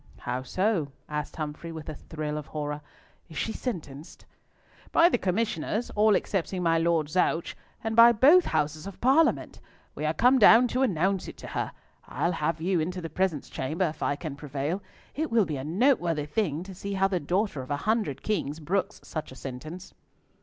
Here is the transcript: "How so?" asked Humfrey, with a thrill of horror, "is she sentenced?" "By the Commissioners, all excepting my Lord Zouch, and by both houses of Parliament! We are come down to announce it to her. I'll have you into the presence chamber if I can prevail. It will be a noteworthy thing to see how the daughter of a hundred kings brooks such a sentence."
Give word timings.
"How 0.21 0.41
so?" 0.41 0.91
asked 1.07 1.35
Humfrey, 1.35 1.71
with 1.71 1.87
a 1.87 1.93
thrill 1.93 2.35
of 2.39 2.47
horror, 2.47 2.81
"is 3.29 3.37
she 3.37 3.53
sentenced?" 3.53 4.25
"By 4.91 5.09
the 5.09 5.19
Commissioners, 5.19 5.91
all 5.91 6.15
excepting 6.15 6.63
my 6.63 6.79
Lord 6.79 7.07
Zouch, 7.07 7.55
and 7.83 7.95
by 7.95 8.11
both 8.11 8.45
houses 8.45 8.87
of 8.87 8.99
Parliament! 8.99 9.59
We 9.93 10.05
are 10.07 10.13
come 10.15 10.39
down 10.39 10.67
to 10.69 10.81
announce 10.81 11.27
it 11.27 11.37
to 11.37 11.47
her. 11.49 11.71
I'll 12.07 12.31
have 12.31 12.59
you 12.59 12.79
into 12.79 12.99
the 12.99 13.11
presence 13.11 13.47
chamber 13.47 13.85
if 13.89 14.01
I 14.01 14.15
can 14.15 14.35
prevail. 14.35 14.81
It 15.13 15.29
will 15.29 15.45
be 15.45 15.57
a 15.57 15.63
noteworthy 15.63 16.25
thing 16.25 16.63
to 16.63 16.73
see 16.73 16.93
how 16.93 17.07
the 17.07 17.19
daughter 17.19 17.61
of 17.61 17.69
a 17.69 17.77
hundred 17.85 18.23
kings 18.23 18.59
brooks 18.59 19.01
such 19.03 19.31
a 19.31 19.35
sentence." 19.35 19.93